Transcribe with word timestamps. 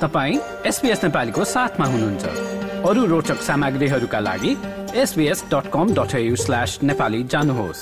तपाईँ 0.00 0.38
एसपिएस 0.66 1.04
नेपालीको 1.04 1.44
साथमा 1.44 1.86
हुनुहुन्छ। 1.86 2.24
अरू 2.84 3.04
रोचक 3.06 3.38
सामग्रीहरूका 3.40 4.18
लागि 4.20 4.52
एसबिएस 4.94 5.44
डट 5.50 5.70
जानुहोस्। 7.26 7.80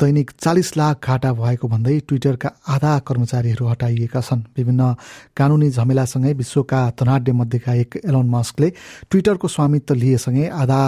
दैनिक 0.00 0.30
चालिस 0.30 0.76
लाख 0.76 1.06
घाटा 1.06 1.32
भएको 1.32 1.68
भन्दै 1.68 1.98
ट्विटरका 2.00 2.50
आधा 2.68 2.98
कर्मचारीहरू 2.98 3.66
हटाइएका 3.66 4.20
छन्। 4.20 4.42
विभिन्न 4.56 4.94
कानुनी 5.36 5.70
झमेलासँगै 5.70 6.32
विश्वका 6.32 6.80
धनाढ्य 7.00 7.32
मध्येका 7.32 7.74
एक 7.74 8.00
एलोन 8.04 8.30
मस्कले 8.30 8.72
ट्विटरको 9.10 9.48
स्वामित्व 9.48 9.94
लिएसँगै 9.94 10.48
आधा 10.48 10.82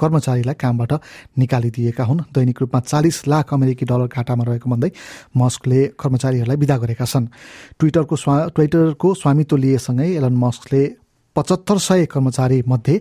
कर्मचारीलाई 0.00 0.54
कामबाट 0.54 0.92
निकालिदिएका 1.38 2.04
हुन्। 2.04 2.20
दैनिक 2.34 2.60
रूपमा 2.60 2.80
चालिस 2.82 3.16
लाख 3.28 3.54
अमेरिकी 3.54 3.84
डलर 3.86 4.08
घाटामा 4.08 4.44
रहेको 4.44 4.70
भन्दै 4.70 4.90
मस्कले 5.36 5.80
कर्मचारीहरूलाई 6.00 6.56
विदा 6.56 6.76
गरेका 6.76 7.04
छन्। 7.04 7.26
ट्विटरको 7.78 8.16
स्वा 8.16 8.34
ट्विटरको 8.54 9.08
स्वामित्व 9.14 9.56
लिएसँगै 9.56 10.08
एलन 10.16 10.34
मस्कले 10.36 10.82
पचहत्तर 11.36 11.78
सय 11.78 12.06
कर्मचारी 12.06 12.62
मध्ये 12.68 12.94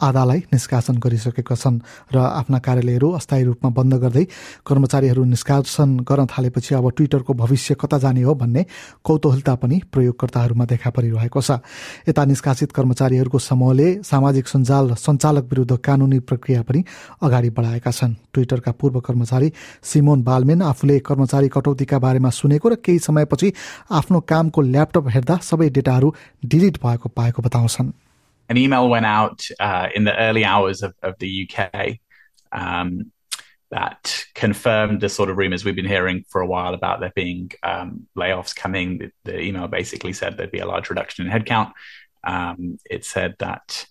आधालाई 0.00 0.38
निष्कासन 0.52 0.96
गरिसकेका 0.98 1.54
छन् 1.54 1.78
र 2.14 2.18
आफ्ना 2.18 2.58
कार्यालयहरू 2.58 3.10
अस्थायी 3.10 3.44
रूपमा 3.44 3.70
बन्द 3.70 3.94
गर्दै 3.94 4.24
कर्मचारीहरू 4.66 5.24
निष्कासन 5.24 5.96
गर्न 6.02 6.26
थालेपछि 6.26 6.74
अब 6.74 6.90
ट्विटरको 6.90 7.32
भविष्य 7.34 7.74
कता 7.80 7.98
जाने 7.98 8.22
हो 8.22 8.34
भन्ने 8.34 8.64
कौतूहलता 9.04 9.54
पनि 9.54 9.80
प्रयोगकर्ताहरूमा 9.92 10.64
देखा 10.64 10.90
परिरहेको 10.90 11.40
छ। 11.40 11.62
यता 12.08 12.24
निष्कासित 12.24 12.72
कर्मचारीहरूको 12.72 13.38
समूहले 13.38 13.88
सामाजिक 14.02 14.48
सञ्जाल 14.48 14.94
सञ्चालक 14.96 15.44
विरुद्ध 15.50 15.76
कानुनी 15.78 16.18
प्रक्रिया 16.20 16.62
पनि 16.62 16.84
अगाडि 17.22 17.50
बढाएका 17.50 17.90
छन्। 17.90 18.14
ट्विटरका 18.34 18.72
पूर्व 18.72 19.00
कर्मचारी 19.00 19.52
सिमोन 19.82 20.22
बालमेन 20.22 20.62
आफूले 20.62 20.98
कर्मचारी 21.00 21.48
कटौतीका 21.48 21.98
बारेमा 21.98 22.30
सुनेको 22.30 22.68
र 22.68 22.74
केही 22.76 22.98
समयपछि 22.98 23.52
आफ्नो 23.90 24.20
कामको 24.20 24.60
ल्यापटप 24.60 25.08
हेर्दा 25.08 25.36
सबै 25.42 25.68
डेटाहरू 25.70 26.14
डिलिट 26.44 26.76
भएको 26.82 27.08
पाएको 27.08 27.42
बताउँछन्। 27.42 27.92
An 28.48 28.56
email 28.56 28.88
went 28.88 29.06
out 29.06 29.46
uh, 29.58 29.88
in 29.94 30.04
the 30.04 30.16
early 30.18 30.44
hours 30.44 30.82
of, 30.82 30.94
of 31.02 31.18
the 31.18 31.48
UK 31.48 31.98
um, 32.52 33.12
that 33.70 34.24
confirmed 34.34 35.00
the 35.00 35.08
sort 35.08 35.30
of 35.30 35.36
rumors 35.36 35.64
we've 35.64 35.74
been 35.74 35.84
hearing 35.84 36.24
for 36.28 36.40
a 36.40 36.46
while 36.46 36.74
about 36.74 37.00
there 37.00 37.12
being 37.14 37.50
um, 37.62 38.06
layoffs 38.16 38.54
coming. 38.54 38.98
The, 38.98 39.10
the, 39.24 39.40
email 39.40 39.66
basically 39.66 40.12
said 40.12 40.36
there'd 40.36 40.52
be 40.52 40.60
a 40.60 40.66
large 40.66 40.90
reduction 40.90 41.26
in 41.26 41.32
headcount. 41.32 41.72
Um, 42.22 42.78
it 42.88 43.04
said 43.04 43.34
that 43.40 43.86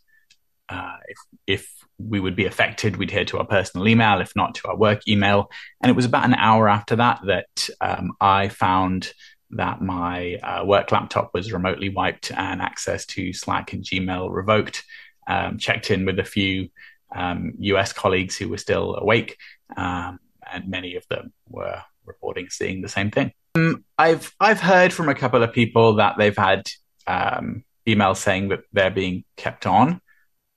uh, 0.70 0.98
if, 1.08 1.18
if 1.48 1.74
we 1.98 2.20
would 2.20 2.36
be 2.36 2.46
affected, 2.46 2.96
we'd 2.96 3.12
hear 3.12 3.26
to 3.26 3.40
our 3.40 3.46
personal 3.46 3.88
email, 3.88 4.22
if 4.22 4.36
not 4.36 4.56
to 4.56 4.70
our 4.70 4.78
work 4.78 5.08
email. 5.08 5.50
And 5.82 5.90
it 5.90 5.96
was 5.96 6.06
about 6.06 6.26
an 6.26 6.36
hour 6.36 6.70
after 6.70 6.96
that 6.98 7.20
that 7.26 7.70
um, 7.82 8.14
I 8.22 8.48
found 8.50 9.12
that 9.56 9.82
my 9.82 10.36
uh, 10.36 10.66
work 10.66 10.92
laptop 10.92 11.32
was 11.34 11.52
remotely 11.52 11.90
wiped 11.90 12.32
and 12.32 12.62
access 12.62 13.06
to 13.06 13.34
Slack 13.34 13.74
and 13.74 13.84
Gmail 13.84 14.32
revoked. 14.32 14.84
Um, 15.26 15.58
checked 15.58 15.90
in 15.90 16.06
with 16.06 16.20
a 16.20 16.24
few 16.26 16.70
um, 17.16 17.54
US 17.60 17.94
colleagues 17.94 18.36
who 18.36 18.50
were 18.50 18.58
still 18.58 18.96
awake, 18.96 19.38
um, 19.78 20.20
and 20.52 20.68
many 20.68 20.96
of 20.96 21.08
them 21.08 21.32
were 21.48 21.82
reporting 22.06 22.50
seeing 22.50 22.82
the 22.82 22.90
same 22.90 23.10
thing. 23.10 23.32
Um, 23.56 23.86
I've 23.98 24.36
I've 24.40 24.60
heard 24.60 24.92
from 24.92 25.08
a 25.08 25.16
couple 25.16 25.42
of 25.42 25.54
people 25.54 25.96
that 25.96 26.18
they've 26.18 26.36
had 26.36 26.70
um, 27.08 27.64
emails 27.88 28.18
saying 28.18 28.50
that 28.50 28.62
they're 28.74 28.92
being 28.92 29.24
kept 29.38 29.66
on. 29.66 30.02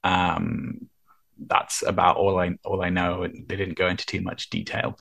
Um, 0.02 0.88
that's 1.38 1.84
about 1.86 2.16
all 2.16 2.40
I 2.40 2.56
all 2.64 2.82
I 2.82 2.90
know, 2.90 3.22
and 3.22 3.46
they 3.46 3.54
didn't 3.54 3.78
go 3.78 3.86
into 3.86 4.06
too 4.06 4.20
much 4.20 4.50
detail. 4.50 4.98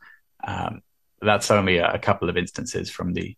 that's 1.21 1.49
only 1.49 1.77
a, 1.77 1.93
a 1.93 1.99
couple 1.99 2.29
of 2.29 2.37
instances 2.37 2.91
from 2.91 3.13
the 3.13 3.35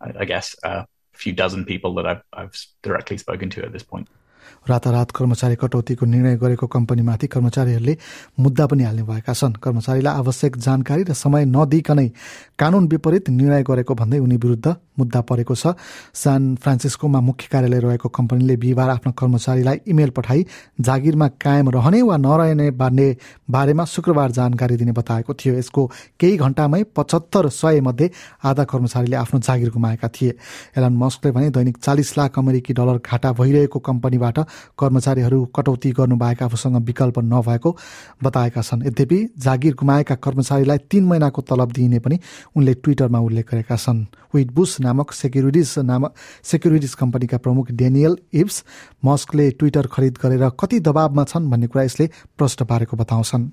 I, 0.00 0.24
guess, 0.24 0.56
uh, 0.64 0.84
a 1.14 1.18
few 1.18 1.32
dozen 1.32 1.64
people 1.64 1.94
that 1.94 2.06
I've, 2.06 2.22
I've 2.32 2.56
directly 2.82 3.18
spoken 3.18 3.50
to 3.50 3.64
at 3.64 3.72
this 3.72 3.82
point. 3.82 4.08
रातारात 4.68 5.10
कर्मचारी 5.10 5.56
कटौतीको 5.56 6.06
निर्णय 6.06 6.36
गरेको 6.36 6.66
कम्पनीमाथि 6.66 7.26
कर्मचारीहरूले 7.26 7.96
मुद्दा 8.38 8.66
पनि 8.66 8.82
हाल्ने 8.82 9.02
भएका 9.02 9.32
छन्। 9.32 9.52
कर्मचारीलाई 9.62 10.14
आवश्यक 10.14 10.56
जानकारी 10.58 11.02
र 11.02 11.12
समय 11.14 11.44
नदिइकनै 11.46 12.08
कानून 12.58 12.84
विपरीत 12.88 13.28
निर्णय 13.30 13.62
गरेको 13.62 13.94
भन्दै 13.94 14.18
उनी 14.18 14.36
विरुद्ध 14.36 14.66
मुद्दा 14.98 15.20
परेको 15.20 15.54
छ। 15.54 15.74
सान 16.14 16.54
फ्रान्सिस्कोमा 16.56 17.20
मुख्य 17.20 17.48
कार्यालय 17.52 17.80
रहेको 17.80 18.08
कम्पनीले 18.08 18.56
बिहिबार 18.56 18.88
आफ्नो 18.90 19.12
कर्मचारीलाई 19.14 19.78
इमेल 19.86 20.10
पठाई 20.10 20.46
जागिरमा 20.80 21.28
कायम 21.38 21.68
रहने 21.70 22.02
वा 22.02 22.16
नरहने 22.18 22.70
बारे 22.74 23.08
बारेमा 23.48 23.84
शुक्रबार 23.86 24.30
जानकारी 24.32 24.76
दिने 24.76 24.92
बताएको 24.92 25.34
थियो। 25.34 25.54
यसको 25.54 25.82
केही 26.20 26.36
घण्टामै 26.36 26.82
पचहत्तर 26.96 27.48
सय 27.50 27.80
मध्ये 27.80 28.10
आधा 28.44 28.64
कर्मचारीले 28.64 29.16
आफ्नो 29.16 29.38
जागिर 29.40 29.70
गुमाएका 29.70 30.08
थिए। 30.10 30.32
एलन 30.76 30.92
मस्कले 30.98 31.30
भने 31.32 31.50
दैनिक 31.50 31.76
चालिस 31.78 32.10
लाख 32.18 32.38
अमेरिकी 32.38 32.72
डलर 32.74 32.98
घाटा 33.00 33.32
भइरहेको 33.32 33.78
कम्पनीबाट 33.78 34.27
कर्मचारीहरू 34.78 35.44
कटौती 35.56 35.90
गर्नुभएका 35.98 36.44
आफूसँग 36.44 36.76
विकल्प 36.86 37.18
नभएको 37.24 37.76
बताएका 38.24 38.62
छन् 38.62 38.86
यद्यपि 38.86 39.18
जागिर 39.38 39.74
गुमाएका 39.74 40.14
कर्मचारीलाई 40.24 40.78
तीन 40.90 41.04
महिनाको 41.04 41.42
तलब 41.50 41.72
दिइने 41.72 41.98
पनि 41.98 42.18
उनले 42.56 42.74
ट्विटरमा 42.74 43.18
उल्लेख 43.28 43.50
गरेका 43.52 43.76
छन् 43.76 44.04
विट 44.34 44.50
बुस 44.54 44.80
नामक 44.80 45.12
सेक्युरिटिज 45.12 45.74
नामक 45.92 46.14
सेक्युरिटिज 46.52 46.94
कम्पनीका 46.94 47.38
प्रमुख 47.46 47.70
डेनियल 47.82 48.16
इब्स 48.42 48.64
मस्कले 49.04 49.50
ट्विटर 49.58 49.86
खरिद 49.92 50.18
गरेर 50.22 50.48
कति 50.60 50.80
दबावमा 50.90 51.24
छन् 51.32 51.50
भन्ने 51.50 51.66
कुरा 51.66 51.84
यसले 51.84 52.10
प्रश्न 52.38 52.64
पारेको 52.64 52.96
बताउँछन् 52.96 53.48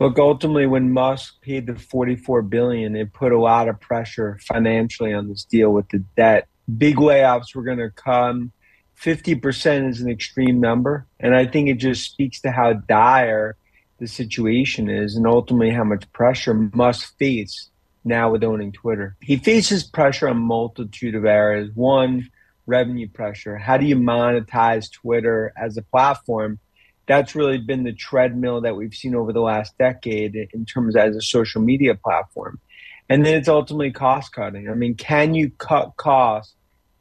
Look, 0.00 0.18
ultimately, 0.18 0.66
when 0.66 0.92
Musk 0.92 1.40
paid 1.40 1.66
the 1.66 1.74
44 1.74 2.42
billion, 2.42 2.96
it 2.96 3.14
put 3.14 3.32
a 3.32 3.38
lot 3.40 3.68
of 3.68 3.80
pressure 3.80 4.38
financially 4.42 5.14
on 5.14 5.28
this 5.28 5.44
deal 5.44 5.72
with 5.72 5.88
the 5.88 6.00
debt. 6.16 6.48
Big 6.76 6.96
layoffs 6.96 7.54
were 7.54 7.62
going 7.62 7.78
to 7.78 7.90
come. 7.90 8.52
50% 9.00 9.88
is 9.88 10.00
an 10.00 10.10
extreme 10.10 10.60
number. 10.60 11.06
And 11.20 11.34
I 11.34 11.46
think 11.46 11.68
it 11.68 11.76
just 11.76 12.04
speaks 12.04 12.40
to 12.42 12.50
how 12.50 12.74
dire 12.74 13.56
the 13.98 14.06
situation 14.06 14.90
is 14.90 15.16
and 15.16 15.26
ultimately 15.26 15.70
how 15.70 15.84
much 15.84 16.10
pressure 16.12 16.54
Musk 16.54 17.16
face 17.18 17.70
now 18.04 18.30
with 18.30 18.44
owning 18.44 18.72
Twitter. 18.72 19.16
He 19.20 19.36
faces 19.36 19.84
pressure 19.84 20.28
on 20.28 20.38
multitude 20.38 21.14
of 21.14 21.24
areas. 21.24 21.70
One, 21.74 22.28
revenue 22.66 23.08
pressure. 23.08 23.56
How 23.56 23.76
do 23.76 23.86
you 23.86 23.96
monetize 23.96 24.90
Twitter 24.90 25.52
as 25.56 25.76
a 25.76 25.82
platform? 25.82 26.58
That's 27.06 27.34
really 27.34 27.58
been 27.58 27.84
the 27.84 27.92
treadmill 27.92 28.62
that 28.62 28.76
we've 28.76 28.94
seen 28.94 29.14
over 29.14 29.32
the 29.32 29.40
last 29.40 29.76
decade 29.78 30.34
in 30.52 30.64
terms 30.64 30.96
as 30.96 31.14
a 31.14 31.22
social 31.22 31.62
media 31.62 31.94
platform. 31.94 32.60
And 33.08 33.24
then 33.24 33.36
it's 33.36 33.48
ultimately 33.48 33.92
cost 33.92 34.32
cutting. 34.32 34.68
I 34.68 34.74
mean, 34.74 34.96
can 34.96 35.34
you 35.34 35.50
cut 35.50 35.92
costs 35.96 36.55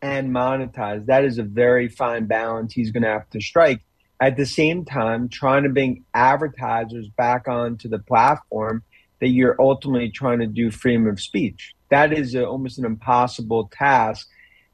and 0.06 0.30
monetize. 0.30 1.08
That 1.08 1.26
is 1.26 1.40
a 1.40 1.44
very 1.44 1.90
fine 1.90 2.28
balance 2.28 2.74
he's 2.74 2.92
going 2.92 3.02
to 3.02 3.10
have 3.10 3.28
to 3.32 3.42
strike. 3.42 3.82
At 4.22 4.38
the 4.38 4.46
same 4.46 4.86
time, 4.86 5.30
trying 5.30 5.64
to 5.64 5.70
bring 5.70 6.06
advertisers 6.14 7.10
back 7.10 7.48
onto 7.48 7.90
the 7.90 7.98
platform 7.98 8.84
that 9.20 9.30
you're 9.30 9.60
ultimately 9.60 10.12
trying 10.12 10.40
to 10.40 10.46
do 10.46 10.70
freedom 10.70 11.08
of 11.08 11.20
speech. 11.20 11.74
That 11.90 12.14
is 12.14 12.36
a, 12.36 12.46
almost 12.46 12.78
an 12.78 12.86
impossible 12.86 13.68
task. 13.74 14.28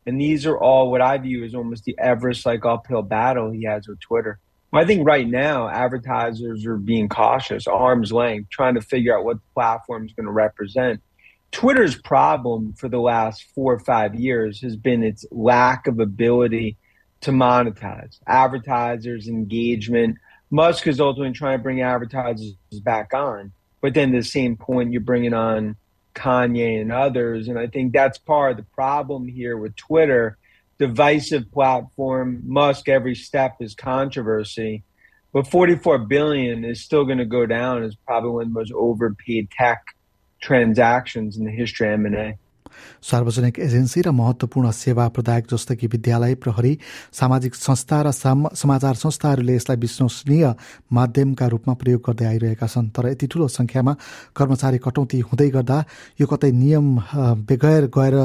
And 0.05 0.19
these 0.19 0.45
are 0.45 0.57
all 0.57 0.91
what 0.91 1.01
I 1.01 1.17
view 1.17 1.45
as 1.45 1.55
almost 1.55 1.85
the 1.85 1.97
Everest 1.97 2.45
like 2.45 2.65
uphill 2.65 3.01
battle 3.01 3.51
he 3.51 3.63
has 3.63 3.87
with 3.87 4.01
Twitter. 4.01 4.37
Well, 4.71 4.83
I 4.83 4.85
think 4.85 5.07
right 5.07 5.27
now 5.27 5.69
advertisers 5.69 6.65
are 6.65 6.77
being 6.77 7.07
cautious, 7.07 7.67
arm's 7.67 8.11
length, 8.11 8.49
trying 8.49 8.75
to 8.75 8.81
figure 8.81 9.17
out 9.17 9.23
what 9.23 9.37
the 9.37 9.53
platform 9.53 10.05
is 10.05 10.13
going 10.13 10.25
to 10.25 10.31
represent. 10.31 11.01
Twitter's 11.51 11.95
problem 11.95 12.73
for 12.73 12.87
the 12.87 12.99
last 12.99 13.45
four 13.53 13.73
or 13.73 13.79
five 13.79 14.15
years 14.15 14.61
has 14.61 14.75
been 14.77 15.03
its 15.03 15.25
lack 15.31 15.85
of 15.85 15.99
ability 15.99 16.77
to 17.21 17.31
monetize 17.31 18.19
advertisers, 18.25 19.27
engagement. 19.27 20.17
Musk 20.49 20.87
is 20.87 20.99
ultimately 20.99 21.33
trying 21.33 21.57
to 21.57 21.63
bring 21.63 21.81
advertisers 21.81 22.55
back 22.83 23.13
on, 23.13 23.51
but 23.81 23.93
then 23.93 24.11
the 24.11 24.23
same 24.23 24.55
point 24.55 24.91
you're 24.91 25.01
bringing 25.01 25.33
on 25.33 25.75
Kanye 26.15 26.81
and 26.81 26.91
others, 26.91 27.47
and 27.47 27.59
I 27.59 27.67
think 27.67 27.93
that's 27.93 28.17
part 28.17 28.51
of 28.51 28.57
the 28.57 28.63
problem 28.63 29.27
here 29.27 29.57
with 29.57 29.75
Twitter. 29.75 30.37
Divisive 30.79 31.51
platform, 31.51 32.41
Musk 32.45 32.89
every 32.89 33.13
step 33.13 33.57
is 33.59 33.75
controversy, 33.75 34.83
but 35.31 35.47
44 35.47 35.99
billion 35.99 36.65
is 36.65 36.81
still 36.81 37.05
going 37.05 37.19
to 37.19 37.25
go 37.25 37.45
down 37.45 37.83
as 37.83 37.95
probably 37.95 38.31
one 38.31 38.43
of 38.43 38.47
the 38.49 38.59
most 38.59 38.71
overpaid 38.73 39.49
tech 39.51 39.83
transactions 40.41 41.37
in 41.37 41.45
the 41.45 41.51
history 41.53 41.87
of 41.87 41.99
M&A. 42.01 42.29
सार्वजनिक 43.01 43.59
agency 43.59 44.01
र 44.01 44.11
महत्वपूर्ण 44.11 44.71
सेवा 44.71 45.07
प्रदायक 45.15 45.45
जस्तो 45.51 45.75
कि 45.75 45.87
विद्यालय 45.87 46.35
प्रहरी 46.43 46.77
सामाजिक 47.13 47.55
संस्था 47.55 48.01
र 48.01 48.11
समाचार 48.11 48.95
संस्थाहरूले 48.95 49.55
यसलाई 49.55 49.77
विश्वसनीय 49.77 50.45
माध्यमका 50.93 51.47
रूपमा 51.53 51.73
प्रयोग 51.81 52.01
गर्दै 52.07 52.25
आइरहेका 52.25 52.67
छन् 52.67 52.89
तर 52.95 53.07
यति 53.11 53.27
ठूलो 53.27 53.47
संख्यामा 53.49 53.93
कर्मचारी 54.37 54.77
कटौती 54.85 55.19
हुँदै 55.27 55.49
गर्दा 55.57 55.77
यो 56.21 56.27
कतै 56.27 56.51
नियम 56.63 56.87
बेगैर 57.49 57.89
गएर 57.97 58.15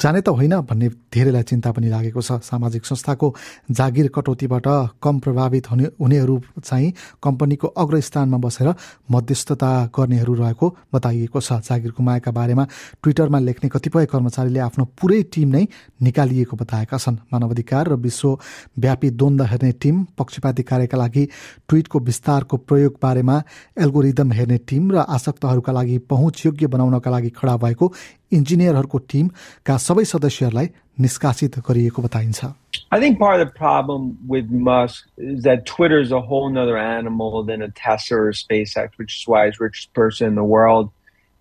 जाने 0.00 0.20
त 0.20 0.28
होइन 0.28 0.54
भन्ने 0.62 0.88
धेरैलाई 1.14 1.42
चिन्ता 1.44 1.70
पनि 1.72 1.88
लागेको 1.88 2.20
छ। 2.20 2.42
सामाजिक 2.42 2.84
संस्थाको 2.84 3.28
जागिर 3.70 4.08
कटौतीबाट 4.10 4.66
कम 4.98 5.18
प्रभावित 5.18 5.70
हुने 5.70 5.84
हुनेहरू 5.96 6.34
चाहिँ 6.60 6.92
कम्पनीको 7.22 7.66
अग्रस्थानमा 7.68 8.38
बसेर 8.38 8.68
मध्यस्थता 9.06 9.70
गर्नेहरू 9.94 10.34
रहेको 10.34 10.66
बताइएको 10.94 11.40
छ। 11.40 11.62
जागिर 11.62 11.90
गुमाएका 11.94 12.30
बारेमा 12.30 12.64
ट्विटरमा 13.02 13.38
लेख्ने 13.38 13.68
कतिपय 13.70 14.06
कर्मचारीले 14.06 14.60
आफ्नो 14.60 14.84
पुरै 14.98 15.22
टिम 15.30 15.48
नै 15.48 15.64
निकालिएको 16.02 16.56
बताएका 16.56 16.98
छन्। 16.98 17.16
मानवाधिकार 17.32 17.88
र 17.88 17.94
विश्वव्यापी 17.96 19.10
द्वन्द 19.12 19.42
हेर्ने 19.46 19.72
टिम 19.78 20.04
पक्षपाती 20.18 20.62
कार्यका 20.64 20.96
लागि 20.98 21.24
ट्विटको 21.68 21.98
विस्तारको 22.00 22.56
प्रयोग 22.58 22.98
बारेमा 23.02 23.36
एल्गोरिदम 23.78 24.32
हेर्ने 24.32 24.58
टिम 24.68 24.90
र 24.92 25.06
आसक्तहरूका 25.08 25.72
लागि 25.72 25.98
पहुँचयोग्य 26.10 26.66
बनाउनका 26.66 27.10
लागि 27.10 27.30
खडा 27.30 27.56
भएको 27.56 27.92
इन्जिनियरहरूको 28.37 28.97
टिमका 29.11 29.75
सबै 29.87 30.03
सदस्यहरूलाई 30.13 30.67
निष्कासित 31.01 31.59
गरिएको 31.67 32.01
बताइन्छ 32.01 32.53
I 32.91 32.99
think 32.99 33.19
part 33.19 33.39
of 33.39 33.47
the 33.47 33.53
problem 33.53 34.17
with 34.27 34.49
Musk 34.49 35.07
is 35.17 35.43
that 35.43 35.65
Twitter 35.65 35.99
is 35.99 36.11
a 36.11 36.21
whole 36.21 36.49
nother 36.49 36.77
animal 36.77 37.43
than 37.43 37.61
a 37.61 37.69
Tesla 37.69 38.17
or 38.17 38.31
SpaceX, 38.31 38.97
which 38.97 39.17
is 39.17 39.27
why 39.27 39.45
he's 39.45 39.59
richest 39.59 39.93
person 39.93 40.27
in 40.27 40.35
the 40.35 40.43
world. 40.43 40.89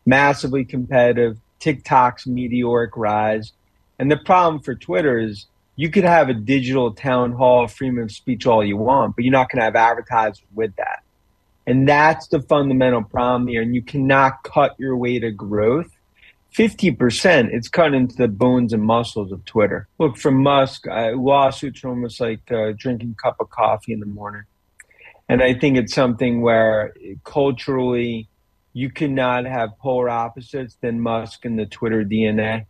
Massively 0.04 0.64
competitive, 0.64 1.38
TikTok's 1.58 2.26
meteoric 2.26 2.96
rise. 2.96 3.52
And 3.98 4.10
the 4.10 4.19
problem 4.19 4.62
for 4.62 4.75
Twitter 4.75 5.19
is 5.19 5.46
you 5.76 5.90
could 5.90 6.04
have 6.04 6.28
a 6.28 6.34
digital 6.34 6.92
town 6.92 7.32
hall, 7.32 7.66
freedom 7.66 7.98
of 7.98 8.12
speech 8.12 8.46
all 8.46 8.64
you 8.64 8.76
want, 8.76 9.16
but 9.16 9.25
you're 9.25 9.32
not 9.32 9.50
going 9.50 9.60
to 9.60 9.64
have 9.64 9.76
advertisers 9.76 10.44
with 10.54 10.75
that. 10.76 11.02
And 11.66 11.88
that's 11.88 12.28
the 12.28 12.40
fundamental 12.42 13.02
problem 13.02 13.48
here. 13.48 13.62
And 13.62 13.75
you 13.75 13.82
cannot 13.82 14.42
cut 14.42 14.75
your 14.78 14.96
way 14.96 15.19
to 15.19 15.30
growth 15.30 15.90
50%, 16.53 17.50
it's 17.51 17.67
cut 17.67 17.94
into 17.94 18.15
the 18.15 18.27
bones 18.27 18.73
and 18.73 18.83
muscles 18.83 19.31
of 19.31 19.44
Twitter. 19.45 19.88
Look, 19.97 20.17
from 20.17 20.41
Musk, 20.44 20.88
uh, 20.88 21.11
lawsuits 21.15 21.83
are 21.83 21.89
almost 21.89 22.19
like 22.19 22.51
uh, 22.51 22.73
drinking 22.77 23.15
a 23.17 23.21
cup 23.21 23.38
of 23.39 23.50
coffee 23.50 23.94
in 23.94 24.00
the 24.00 24.05
morning. 24.05 24.44
And 25.27 25.41
I 25.41 25.53
think 25.53 25.77
it's 25.77 25.94
something 25.94 26.41
where 26.41 26.94
culturally 27.23 28.29
you 28.73 28.89
cannot 28.89 29.45
have 29.45 29.77
polar 29.79 30.09
opposites 30.09 30.77
than 30.81 31.01
Musk 31.01 31.45
and 31.45 31.57
the 31.57 31.65
Twitter 31.65 32.03
DNA. 32.03 32.65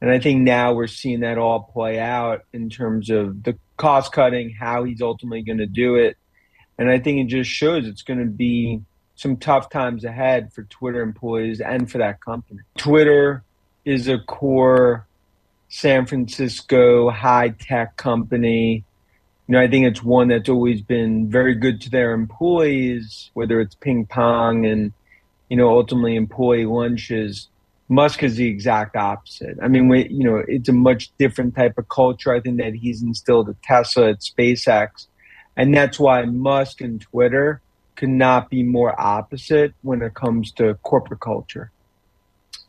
And 0.00 0.10
I 0.10 0.18
think 0.18 0.42
now 0.42 0.72
we're 0.72 0.86
seeing 0.86 1.20
that 1.20 1.38
all 1.38 1.60
play 1.60 1.98
out 1.98 2.44
in 2.52 2.70
terms 2.70 3.10
of 3.10 3.42
the 3.42 3.58
cost 3.76 4.12
cutting, 4.12 4.50
how 4.50 4.84
he's 4.84 5.02
ultimately 5.02 5.42
going 5.42 5.58
to 5.58 5.66
do 5.66 5.96
it. 5.96 6.16
And 6.78 6.90
I 6.90 6.98
think 6.98 7.18
it 7.18 7.28
just 7.28 7.50
shows 7.50 7.86
it's 7.86 8.02
going 8.02 8.20
to 8.20 8.30
be 8.30 8.80
some 9.20 9.36
tough 9.36 9.68
times 9.68 10.02
ahead 10.02 10.50
for 10.50 10.62
Twitter 10.62 11.02
employees 11.02 11.60
and 11.60 11.92
for 11.92 11.98
that 11.98 12.24
company. 12.24 12.60
Twitter 12.78 13.44
is 13.84 14.08
a 14.08 14.18
core 14.18 15.06
San 15.68 16.06
Francisco 16.06 17.10
high 17.10 17.50
tech 17.50 17.98
company. 17.98 18.82
You 19.46 19.52
know, 19.52 19.60
I 19.60 19.68
think 19.68 19.84
it's 19.84 20.02
one 20.02 20.28
that's 20.28 20.48
always 20.48 20.80
been 20.80 21.30
very 21.30 21.54
good 21.54 21.82
to 21.82 21.90
their 21.90 22.14
employees, 22.14 23.30
whether 23.34 23.60
it's 23.60 23.74
ping 23.74 24.06
pong 24.06 24.64
and, 24.64 24.90
you 25.50 25.56
know, 25.58 25.68
ultimately 25.68 26.16
employee 26.16 26.64
lunches. 26.64 27.48
Musk 27.90 28.22
is 28.22 28.36
the 28.36 28.48
exact 28.48 28.96
opposite. 28.96 29.58
I 29.62 29.68
mean, 29.68 29.88
we, 29.88 30.08
you 30.08 30.24
know, 30.24 30.42
it's 30.48 30.70
a 30.70 30.72
much 30.72 31.10
different 31.18 31.54
type 31.54 31.76
of 31.76 31.90
culture. 31.90 32.32
I 32.32 32.40
think 32.40 32.56
that 32.56 32.72
he's 32.72 33.02
instilled 33.02 33.50
at 33.50 33.62
Tesla, 33.62 34.12
at 34.12 34.20
SpaceX. 34.20 35.08
And 35.58 35.74
that's 35.74 36.00
why 36.00 36.24
Musk 36.24 36.80
and 36.80 37.02
Twitter 37.02 37.60
could 38.00 38.08
not 38.08 38.48
be 38.48 38.62
more 38.62 38.98
opposite 38.98 39.74
when 39.82 40.00
it 40.00 40.14
comes 40.14 40.52
to 40.52 40.72
corporate 40.76 41.20
culture. 41.20 41.70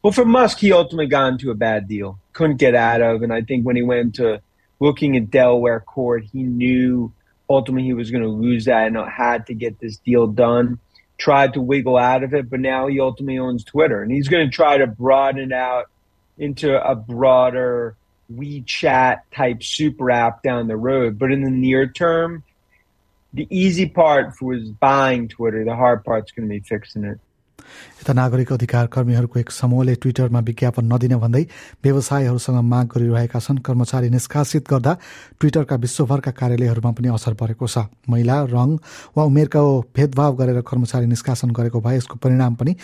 Well, 0.03 0.11
for 0.11 0.25
Musk, 0.25 0.59
he 0.59 0.73
ultimately 0.73 1.07
got 1.07 1.29
into 1.29 1.51
a 1.51 1.55
bad 1.55 1.87
deal, 1.87 2.19
couldn't 2.33 2.57
get 2.57 2.75
out 2.75 3.01
of. 3.01 3.23
And 3.23 3.31
I 3.31 3.41
think 3.41 3.65
when 3.65 3.77
he 3.77 3.81
went 3.81 4.15
to 4.15 4.41
looking 4.81 5.15
at 5.15 5.31
Delaware 5.31 5.79
court, 5.79 6.25
he 6.33 6.43
knew 6.43 7.13
ultimately 7.49 7.83
he 7.83 7.93
was 7.93 8.11
going 8.11 8.23
to 8.23 8.29
lose 8.29 8.65
that 8.65 8.87
and 8.87 8.97
had 9.09 9.47
to 9.47 9.53
get 9.53 9.79
this 9.79 9.95
deal 9.97 10.27
done. 10.27 10.79
Tried 11.17 11.53
to 11.53 11.61
wiggle 11.61 11.97
out 11.97 12.23
of 12.23 12.33
it, 12.33 12.49
but 12.49 12.59
now 12.59 12.87
he 12.87 12.99
ultimately 12.99 13.39
owns 13.39 13.63
Twitter. 13.63 14.03
And 14.03 14.11
he's 14.11 14.27
going 14.27 14.49
to 14.49 14.53
try 14.53 14.79
to 14.79 14.87
broaden 14.87 15.49
it 15.49 15.53
out 15.53 15.85
into 16.37 16.75
a 16.83 16.93
broader 16.93 17.95
WeChat 18.35 19.19
type 19.33 19.63
super 19.63 20.11
app 20.11 20.43
down 20.43 20.67
the 20.67 20.75
road. 20.75 21.17
But 21.17 21.31
in 21.31 21.41
the 21.41 21.49
near 21.49 21.87
term, 21.87 22.43
the 23.33 23.47
easy 23.49 23.87
part 23.87 24.41
was 24.41 24.69
buying 24.69 25.27
Twitter. 25.27 25.63
The 25.63 25.75
hard 25.75 26.03
part's 26.03 26.31
going 26.31 26.47
to 26.47 26.53
be 26.53 26.59
fixing 26.59 27.03
it. 27.05 27.19
यता 28.01 28.13
नागरिक 28.13 28.51
अधिकार 28.53 28.85
कर्मीहरूको 28.87 29.39
एक 29.39 29.51
समूहले 29.51 29.95
ट्विटरमा 29.95 30.39
विज्ञापन 30.39 30.85
नदिन 30.93 31.15
भन्दै 31.17 31.43
व्यवसायहरूसँग 31.83 32.59
माग 32.63 32.85
गरिरहेका 32.87 33.39
छन्। 33.39 33.57
कर्मचारी 33.61 34.09
निष्कासित 34.09 34.63
गर्दा 34.69 34.93
ट्विटरका 35.39 35.75
विश्वभरका 35.75 36.31
कार्यालयहरूमा 36.31 36.91
पनि 36.91 37.07
असर 37.13 37.33
परेको 37.33 37.67
छ। 37.67 37.85
महिला 38.09 38.37
रङ 38.49 38.69
वा 39.17 39.23
उमेरको 39.23 39.61
भेदभाव 39.95 40.35
गरेर 40.35 40.61
कर्मचारी 40.61 41.05
निष्कासन 41.05 41.51
गरेको 41.51 41.79
भए 41.81 41.97
यसको 41.97 42.15
परिणाम 42.23 42.55
पनि 42.55 42.75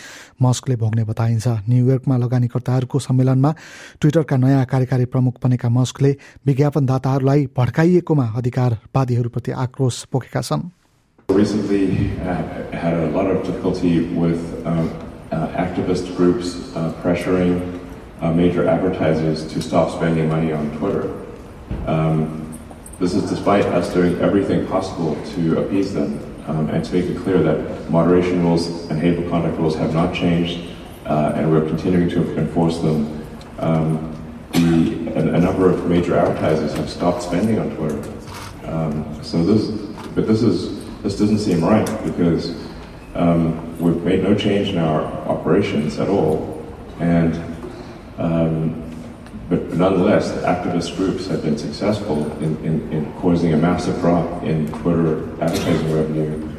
मस्कले 0.42 0.76
भोग्ने 0.76 1.04
बताइन्छ। 1.04 1.46
न्युयोर्कमा 1.68 2.16
लगानीकर्ताहरूको 2.16 2.98
सम्मेलनमा 2.98 3.54
ट्विटरका 4.00 4.36
नयाँ 4.36 4.64
कार्यकारी 4.64 5.04
प्रमुख 5.04 5.34
बनेका 5.44 5.68
मस्कले 5.68 6.16
विज्ञापनदाताहरूलाई 6.46 7.46
भड्काइएकोमा 7.56 8.26
अधिकारवादीहरूप्रति 8.38 9.50
आक्रोश 9.50 10.04
पोखेका 10.12 10.40
छन्। 10.40 10.77
Recently 11.30 12.10
uh, 12.22 12.70
had 12.72 12.94
a 12.94 13.10
lot 13.10 13.26
of 13.26 13.44
difficulty 13.44 14.00
with 14.14 14.66
um, 14.66 14.88
uh, 15.30 15.46
activist 15.48 16.16
groups 16.16 16.74
uh, 16.74 16.90
pressuring 17.02 17.78
uh, 18.22 18.32
major 18.32 18.66
advertisers 18.66 19.46
to 19.52 19.60
stop 19.60 19.90
spending 19.90 20.26
money 20.28 20.52
on 20.52 20.70
Twitter. 20.78 21.14
Um, 21.86 22.58
this 22.98 23.14
is 23.14 23.28
despite 23.28 23.66
us 23.66 23.92
doing 23.92 24.18
everything 24.20 24.66
possible 24.68 25.22
to 25.34 25.60
appease 25.60 25.92
them 25.92 26.18
um, 26.48 26.70
and 26.70 26.82
to 26.82 26.92
make 26.94 27.04
it 27.04 27.18
clear 27.18 27.42
that 27.42 27.90
moderation 27.90 28.42
rules 28.42 28.88
and 28.90 28.98
hateful 28.98 29.28
conduct 29.28 29.58
rules 29.58 29.76
have 29.76 29.92
not 29.92 30.14
changed 30.14 30.70
uh, 31.04 31.34
and 31.36 31.50
we're 31.52 31.68
continuing 31.68 32.08
to 32.08 32.38
enforce 32.38 32.78
them. 32.78 33.24
Um, 33.58 34.14
the, 34.52 35.12
a, 35.14 35.34
a, 35.34 35.40
number 35.40 35.68
of 35.68 35.86
major 35.86 36.16
advertisers 36.16 36.72
have 36.74 36.88
stopped 36.88 37.22
spending 37.22 37.58
on 37.58 37.76
Twitter. 37.76 38.02
Um, 38.64 39.22
so 39.22 39.44
this, 39.44 39.70
but 40.14 40.26
this 40.26 40.42
is 40.42 40.77
this 41.02 41.18
doesn't 41.18 41.38
seem 41.38 41.64
right 41.64 41.86
because 42.04 42.54
um, 43.14 43.78
we've 43.78 44.02
made 44.02 44.22
no 44.22 44.34
change 44.34 44.68
in 44.68 44.78
our 44.78 45.02
operations 45.28 45.98
at 45.98 46.08
all. 46.08 46.64
And 47.00 47.34
um, 48.18 48.88
but 49.48 49.72
nonetheless, 49.72 50.30
the 50.32 50.42
activist 50.42 50.96
groups 50.96 51.26
have 51.28 51.42
been 51.42 51.56
successful 51.56 52.30
in, 52.42 52.56
in, 52.64 52.92
in, 52.92 53.12
causing 53.14 53.54
a 53.54 53.56
massive 53.56 53.98
drop 54.00 54.42
in 54.42 54.68
Twitter 54.68 55.22
advertising 55.42 55.94
revenue. 55.94 56.54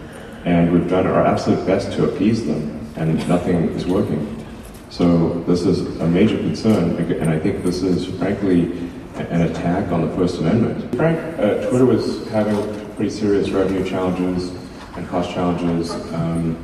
And 0.45 0.71
we've 0.71 0.89
done 0.89 1.05
our 1.05 1.23
absolute 1.23 1.67
best 1.67 1.91
to 1.93 2.05
appease 2.09 2.47
them, 2.47 2.91
and 2.95 3.27
nothing 3.29 3.69
is 3.71 3.85
working. 3.85 4.43
So 4.89 5.43
this 5.43 5.67
is 5.67 5.99
a 5.99 6.07
major 6.07 6.37
concern, 6.37 6.95
and 6.95 7.29
I 7.29 7.37
think 7.37 7.63
this 7.63 7.83
is 7.83 8.07
frankly 8.17 8.71
an 9.15 9.41
attack 9.41 9.91
on 9.91 10.09
the 10.09 10.15
First 10.15 10.39
Amendment. 10.39 10.95
Frank, 10.95 11.19
uh, 11.37 11.69
Twitter 11.69 11.85
was 11.85 12.27
having 12.29 12.88
pretty 12.99 13.15
serious 13.15 13.49
revenue 13.51 13.89
challenges 13.89 14.49
and 14.97 15.07
cost 15.07 15.31
challenges 15.31 15.91
um, 16.13 16.57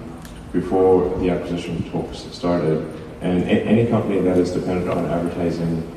before 0.51 1.17
the 1.19 1.29
acquisition 1.29 1.89
talks 1.91 2.17
started. 2.35 2.85
And 3.21 3.43
any 3.45 3.87
company 3.89 4.19
that 4.19 4.37
is 4.37 4.51
dependent 4.51 4.89
on 4.89 5.05
advertising 5.05 5.89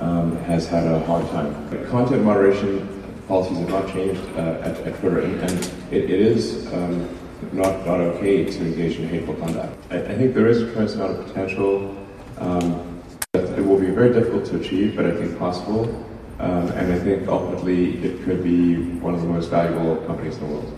um, 0.00 0.36
has 0.44 0.68
had 0.68 0.84
a 0.84 1.02
hard 1.06 1.26
time. 1.30 1.54
Content 1.88 2.22
moderation 2.24 2.86
policies 3.26 3.56
have 3.56 3.70
not 3.70 3.88
changed 3.90 4.20
uh, 4.36 4.60
at, 4.60 4.76
at, 4.80 5.00
Twitter, 5.00 5.20
and, 5.20 5.40
and 5.40 5.64
it, 5.90 6.10
it 6.10 6.20
is 6.20 6.70
um, 6.74 7.08
not, 7.54 7.86
not 7.86 7.98
okay 7.98 8.44
to 8.44 8.66
engage 8.66 8.98
in 8.98 9.08
hateful 9.08 9.32
conduct. 9.36 9.82
I, 9.90 9.96
I 9.96 10.14
think 10.14 10.34
there 10.34 10.46
is 10.46 10.60
a 10.60 10.66
tremendous 10.66 10.94
amount 10.96 11.20
of 11.20 11.26
potential. 11.26 11.96
Um, 12.36 13.02
it 13.32 13.64
will 13.64 13.80
be 13.80 13.86
very 13.86 14.12
difficult 14.12 14.44
to 14.44 14.60
achieve, 14.60 14.94
but 14.94 15.06
I 15.06 15.12
think 15.12 15.38
possible. 15.38 16.06
Um, 16.38 16.68
and 16.68 16.92
I 16.92 16.98
think 16.98 17.28
ultimately 17.28 17.96
it 17.98 18.22
could 18.24 18.44
be 18.44 18.76
one 19.00 19.14
of 19.14 19.22
the 19.22 19.28
most 19.28 19.48
valuable 19.48 19.96
companies 20.06 20.36
in 20.36 20.40
the 20.40 20.54
world. 20.54 20.72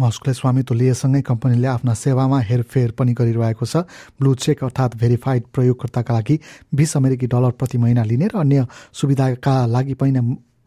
मस्कले 0.00 0.32
स्वामित्व 0.34 0.74
लिएसँगै 0.74 1.20
कम्पनीले 1.22 1.66
आफ्ना 1.68 1.94
सेवामा 1.94 2.38
हेरफेर 2.48 2.90
पनि 2.98 3.12
गरिरहेको 3.12 3.66
छ 3.66 3.82
blue 4.20 4.34
check 4.44 4.62
अर्थात् 4.64 4.96
verified 5.02 5.42
प्रयोगकर्ताका 5.54 6.14
लागि 6.14 6.38
बिस 6.74 6.96
अमेरिकी 6.96 7.26
डलर 7.34 7.50
प्रति 7.60 7.78
महिना 7.78 8.04
लिने 8.08 8.26
र 8.32 8.38
अन्य 8.40 8.66
सुविधाका 9.00 9.54
लागि 9.66 9.94
पनि 10.00 10.22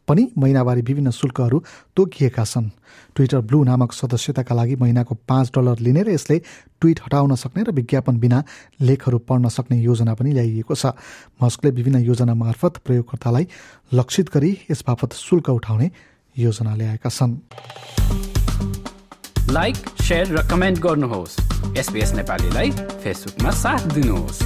महिनावारी 0.10 0.82
विभिन्न 0.82 1.12
शुल्कहरू 1.12 1.64
तोकिएका 1.96 2.44
छन्। 2.44 2.70
ट्विटर 3.16 3.40
ब्लू 3.42 3.64
नामक 3.64 3.92
सदस्यताका 3.92 4.56
लागि 4.56 4.76
महिनाको 4.76 5.16
पाँच 5.28 5.52
डलर 5.56 5.80
लिने 5.80 6.04
र 6.04 6.10
यसले 6.10 6.38
ट्विट 6.82 7.00
हटाउन 7.06 7.36
सक्ने 7.36 7.64
र 7.64 7.72
विज्ञापन 7.72 8.20
बिना 8.20 8.44
लेखहरू 8.82 9.18
पढ्न 9.18 9.50
सक्ने 9.50 9.82
योजना 9.82 10.14
पनि 10.14 10.32
ल्याइएको 10.32 10.76
छ। 10.76 10.86
मस्कले 11.42 11.72
विभिन्न 11.72 12.00
योजना 12.06 12.34
मार्फत 12.34 12.78
प्रयोगकर्तालाई 12.86 13.48
लक्षित 13.94 14.30
गरी 14.34 14.52
यस 14.72 14.84
बापत 14.88 15.14
शुल्क 15.14 15.50
उठाउने 15.50 15.92
योजना 16.38 16.76
ल्याएका 16.76 17.10
छन्। 17.10 17.34
लाइक 19.50 19.76
र 20.12 20.48
कमेन्ट 20.48 20.80
गर्नुहोस्। 20.80 21.40
नेपालीलाई 22.14 22.72
फेसबुकमा 22.72 23.52
साथ 23.52 23.94
दिनुहोस्। 23.94 24.40